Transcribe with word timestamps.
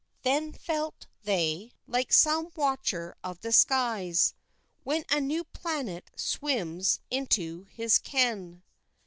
Then 0.23 0.51
felt 0.53 1.05
they, 1.25 1.73
like 1.85 2.11
some 2.11 2.49
watcher 2.55 3.15
of 3.23 3.41
the 3.41 3.51
skies, 3.51 4.33
When 4.83 5.05
a 5.11 5.21
new 5.21 5.43
planet 5.43 6.09
swims 6.17 7.01
into 7.11 7.65
his 7.65 7.99
ken. 7.99 8.63